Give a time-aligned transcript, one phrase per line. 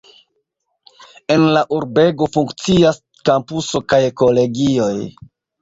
[1.35, 2.99] En la urbego funkcias
[3.31, 4.93] kampuso kaj kolegioj.